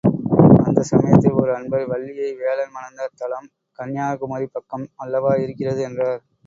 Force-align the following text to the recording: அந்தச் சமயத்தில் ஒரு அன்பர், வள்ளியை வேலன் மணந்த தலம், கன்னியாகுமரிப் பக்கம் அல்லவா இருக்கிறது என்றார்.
அந்தச் 0.61 0.87
சமயத்தில் 0.89 1.37
ஒரு 1.41 1.51
அன்பர், 1.55 1.85
வள்ளியை 1.87 2.29
வேலன் 2.39 2.73
மணந்த 2.73 3.09
தலம், 3.15 3.47
கன்னியாகுமரிப் 3.79 4.53
பக்கம் 4.53 4.87
அல்லவா 4.97 5.35
இருக்கிறது 5.45 5.83
என்றார். 5.83 6.21